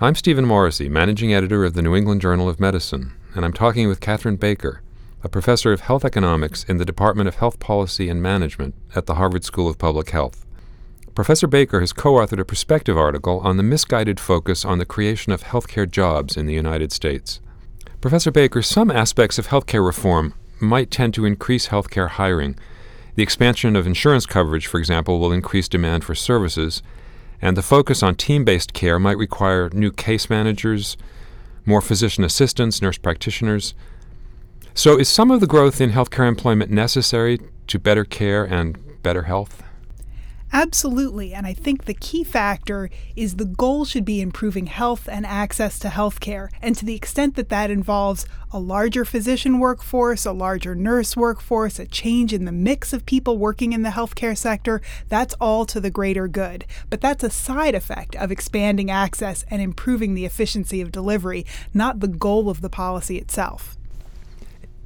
[0.00, 3.88] I'm Stephen Morrissey, managing editor of the New England Journal of Medicine, and I'm talking
[3.88, 4.78] with Katherine Baicker,
[5.24, 9.16] a professor of health economics in the Department of Health Policy and Management at the
[9.16, 10.46] Harvard School of Public Health.
[11.16, 15.32] Professor Baicker has co authored a perspective article on the misguided focus on the creation
[15.32, 17.40] of healthcare jobs in the United States.
[18.00, 22.56] Professor Baicker, some aspects of healthcare reform might tend to increase healthcare hiring.
[23.16, 26.84] The expansion of insurance coverage, for example, will increase demand for services,
[27.40, 30.96] and the focus on team based care might require new case managers,
[31.64, 33.74] more physician assistants, nurse practitioners.
[34.74, 39.24] So, is some of the growth in healthcare employment necessary to better care and better
[39.24, 39.62] health?
[40.52, 41.34] Absolutely.
[41.34, 45.78] And I think the key factor is the goal should be improving health and access
[45.80, 46.50] to health care.
[46.62, 51.78] And to the extent that that involves a larger physician workforce, a larger nurse workforce,
[51.78, 55.80] a change in the mix of people working in the healthcare sector, that's all to
[55.80, 56.64] the greater good.
[56.88, 62.00] But that's a side effect of expanding access and improving the efficiency of delivery, not
[62.00, 63.76] the goal of the policy itself.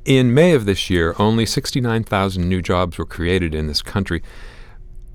[0.04, 4.20] In May of this year, only 69,000 new jobs were created in this country.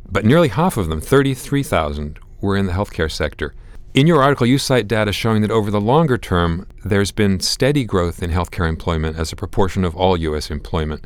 [0.10, 3.54] But nearly half of them, 33,000, were in the healthcare sector.
[3.94, 7.84] In your article, you cite data showing that over the longer term, there's been steady
[7.84, 10.52] growth in healthcare employment as a proportion of all U.S.
[10.52, 11.04] employment.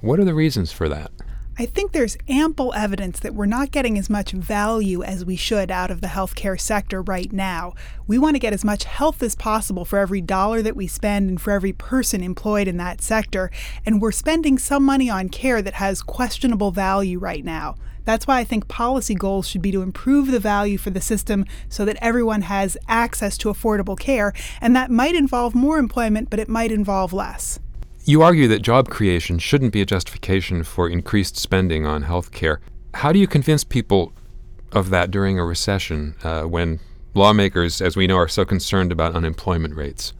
[0.00, 1.10] What are the reasons for that?
[1.58, 5.70] I think there's ample evidence that we're not getting as much value as we should
[5.70, 7.72] out of the healthcare sector right now.
[8.06, 11.30] We want to get as much health as possible for every dollar that we spend
[11.30, 13.50] and for every person employed in that sector,
[13.86, 17.76] and we're spending some money on care that has questionable value right now.
[18.06, 21.44] That's why I think policy goals should be to improve the value for the system
[21.68, 24.32] so that everyone has access to affordable care,
[24.62, 27.58] and that might involve more employment, but it might involve less.
[28.04, 32.60] You argue that job creation shouldn't be a justification for increased spending on health care.
[32.94, 34.12] How do you convince people
[34.70, 36.78] of that during a recession uh, when
[37.14, 40.12] lawmakers, as we know, are so concerned about unemployment rates?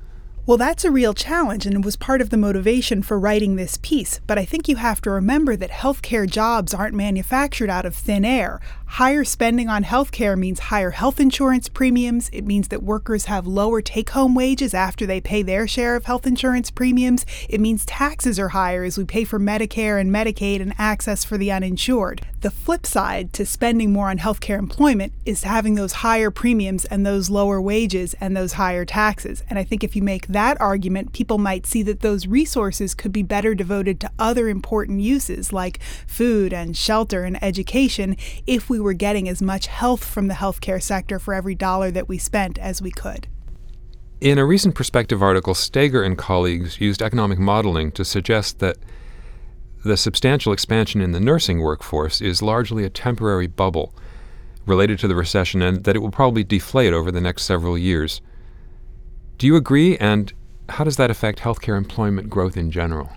[0.46, 4.20] Well, that's a real challenge and was part of the motivation for writing this piece.
[4.28, 8.24] But I think you have to remember that healthcare jobs aren't manufactured out of thin
[8.24, 8.60] air.
[8.86, 12.30] Higher spending on healthcare means higher health insurance premiums.
[12.32, 16.06] It means that workers have lower take home wages after they pay their share of
[16.06, 17.26] health insurance premiums.
[17.48, 21.36] It means taxes are higher as we pay for Medicare and Medicaid and access for
[21.36, 22.22] the uninsured.
[22.40, 27.04] The flip side to spending more on healthcare employment is having those higher premiums and
[27.04, 29.42] those lower wages and those higher taxes.
[29.50, 33.12] And I think if you make that argument, people might see that those resources could
[33.12, 38.16] be better devoted to other important uses like food and shelter and education
[38.46, 42.08] if we were getting as much health from the healthcare sector for every dollar that
[42.08, 43.28] we spent as we could.
[44.20, 48.78] In a recent perspective article, Staiger and colleagues used economic modeling to suggest that
[49.84, 53.94] the substantial expansion in the nursing workforce is largely a temporary bubble
[54.64, 58.20] related to the recession and that it will probably deflate over the next several years.
[59.38, 59.96] Do you agree?
[59.98, 60.32] And
[60.70, 63.12] how does that affect healthcare employment growth in general?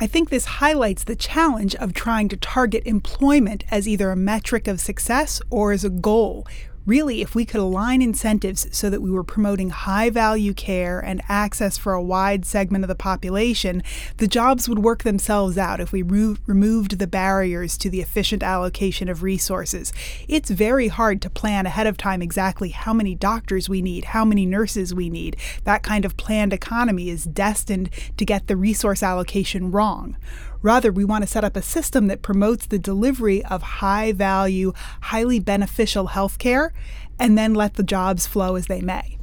[0.00, 4.68] I think this highlights the challenge of trying to target employment as either a metric
[4.68, 6.46] of success or as a goal,
[6.88, 11.20] Really, if we could align incentives so that we were promoting high value care and
[11.28, 13.82] access for a wide segment of the population,
[14.16, 18.42] the jobs would work themselves out if we re- removed the barriers to the efficient
[18.42, 19.92] allocation of resources.
[20.28, 24.24] It's very hard to plan ahead of time exactly how many doctors we need, how
[24.24, 25.36] many nurses we need.
[25.64, 30.16] That kind of planned economy is destined to get the resource allocation wrong.
[30.62, 34.72] Rather, we want to set up a system that promotes the delivery of high value,
[35.02, 36.72] highly beneficial health care,
[37.18, 39.18] and then let the jobs flow as they may.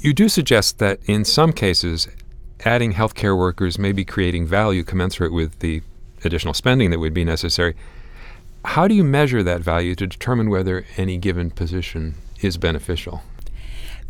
[0.00, 2.08] You do suggest that in some cases,
[2.64, 5.82] adding healthcare workers may be creating value commensurate with the
[6.24, 7.74] additional spending that would be necessary.
[8.64, 13.22] How do you measure that value to determine whether any given position is beneficial?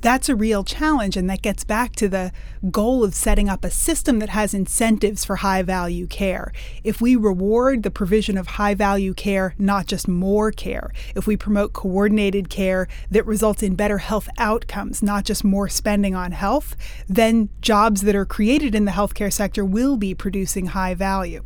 [0.03, 1.17] That's a real challenge.
[1.17, 2.33] And that gets back to the
[2.71, 6.53] goal of setting up a system that has incentives for high value care.
[6.85, 11.37] If we reward the provision of high value care, not just more care, if we
[11.37, 16.76] promote coordinated care that results in better health outcomes, not just more spending on health,
[17.09, 21.43] then jobs that are created in the healthcare sector will be producing high value.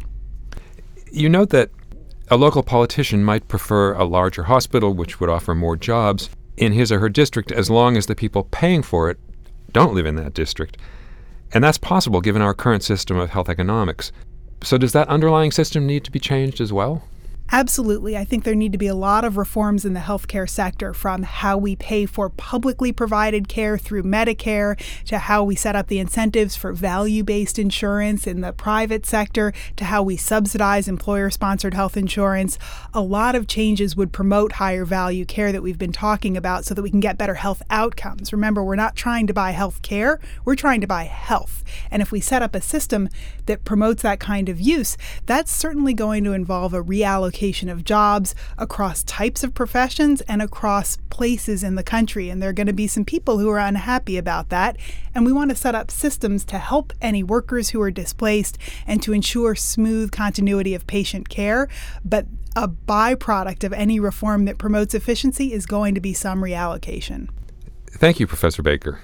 [1.12, 1.70] You note that
[2.28, 6.90] a local politician might prefer a larger hospital, which would offer more jobs in his
[6.90, 9.18] or her district as long as the people paying for it
[9.72, 10.78] don't live in that district.
[11.52, 14.12] And that's possible given our current system of health economics.
[14.62, 17.04] So, does that underlying system need to be changed as well?
[17.52, 18.16] Absolutely.
[18.16, 21.22] I think there need to be a lot of reforms in the healthcare sector from
[21.22, 26.00] how we pay for publicly provided care through Medicare to how we set up the
[26.00, 31.74] incentives for value based insurance in the private sector to how we subsidize employer sponsored
[31.74, 32.58] health insurance.
[32.92, 36.74] A lot of changes would promote higher value care that we've been talking about so
[36.74, 38.32] that we can get better health outcomes.
[38.32, 41.62] Remember, we're not trying to buy health care, we're trying to buy health.
[41.92, 43.08] And if we set up a system
[43.46, 44.96] that promotes that kind of use,
[45.26, 47.35] that's certainly going to involve a reallocation
[47.68, 52.30] of jobs across types of professions and across places in the country.
[52.30, 54.76] And there are going to be some people who are unhappy about that.
[55.14, 58.56] And we want to set up systems to help any workers who are displaced
[58.86, 61.68] and to ensure smooth continuity of patient care.
[62.04, 67.28] But a byproduct of any reform that promotes efficiency is going to be some reallocation.
[67.90, 68.98] Thank you, Professor Baicker.